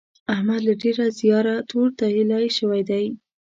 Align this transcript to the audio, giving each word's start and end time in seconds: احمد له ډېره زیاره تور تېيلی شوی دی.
احمد 0.33 0.61
له 0.67 0.73
ډېره 0.83 1.05
زیاره 1.19 1.55
تور 1.69 1.87
تېيلی 1.99 2.47
شوی 2.57 2.81
دی. 2.89 3.05